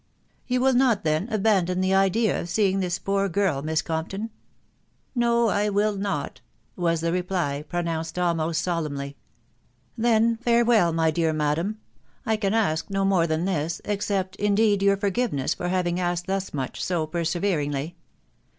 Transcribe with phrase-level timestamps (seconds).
[0.47, 3.61] "You will not, then, abandon the idea of seeing this poor girl.
[3.61, 4.29] Miss Compton?" <f
[5.13, 6.41] No, I will not,"
[6.75, 9.13] was the reply, pronounced almost so lemnly.
[9.99, 10.91] ''Then, farewell!
[10.91, 11.77] my dear madam;
[12.23, 16.51] 1 can ask no more than this, except, indeed, your forgiveness for having asked thus
[16.51, 17.95] much so perseveringly."